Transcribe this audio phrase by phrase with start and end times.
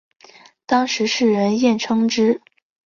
[0.65, 2.41] 当时世人艳称之。